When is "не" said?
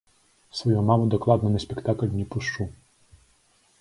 2.21-2.25